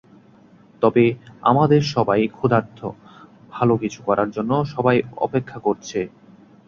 তবে 0.81 1.03
আমাদের 1.43 1.81
সবাই 1.93 2.21
ক্ষুধার্ত, 2.29 2.79
ভালো 3.51 3.73
কিছু 3.77 3.99
করার 4.07 4.29
জন্য 4.31 4.51
সবাই 4.73 4.97
অপেক্ষা 5.17 5.57
করছে। 5.59 5.99